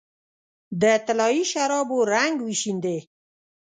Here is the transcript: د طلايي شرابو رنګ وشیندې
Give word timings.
د 0.81 0.83
طلايي 1.05 1.43
شرابو 1.51 1.97
رنګ 2.13 2.35
وشیندې 2.47 2.97